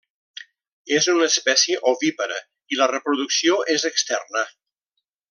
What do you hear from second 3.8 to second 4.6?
externa.